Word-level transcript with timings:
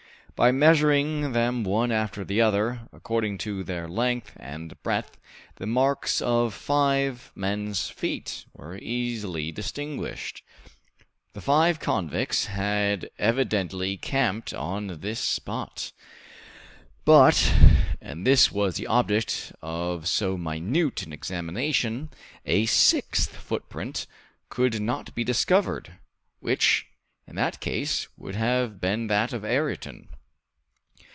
By 0.33 0.51
measuring 0.51 1.33
them 1.33 1.63
one 1.63 1.91
after 1.91 2.25
the 2.25 2.41
other, 2.41 2.87
according 2.91 3.37
to 3.39 3.63
their 3.63 3.87
length 3.87 4.31
and 4.37 4.81
breadth, 4.81 5.19
the 5.57 5.67
marks 5.67 6.19
of 6.19 6.55
five 6.55 7.31
men's 7.35 7.91
feet 7.91 8.45
were 8.51 8.75
easily 8.79 9.51
distinguished. 9.51 10.41
The 11.33 11.41
five 11.41 11.79
convicts 11.79 12.45
had 12.47 13.11
evidently 13.19 13.97
camped 13.97 14.51
on 14.51 15.01
this 15.01 15.19
spot; 15.19 15.91
but, 17.05 17.53
and 18.01 18.25
this 18.25 18.51
was 18.51 18.77
the 18.77 18.87
object 18.87 19.53
of 19.61 20.07
so 20.07 20.37
minute 20.39 21.03
an 21.03 21.13
examination, 21.13 22.09
a 22.47 22.65
sixth 22.65 23.35
footprint 23.35 24.07
could 24.49 24.81
not 24.81 25.13
be 25.13 25.23
discovered, 25.23 25.99
which 26.39 26.87
in 27.27 27.35
that 27.35 27.59
case 27.59 28.07
would 28.17 28.33
have 28.33 28.81
been 28.81 29.05
that 29.05 29.33
of 29.33 29.45
Ayrton. 29.45 30.07